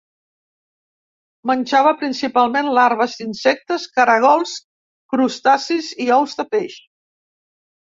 Menjava 1.49 1.91
principalment 1.99 2.71
larves 2.79 3.19
d'insectes, 3.21 3.87
caragols, 3.99 4.57
crustacis 5.15 5.93
i 6.09 6.11
ous 6.19 6.37
de 6.43 6.49
peix. 6.57 6.83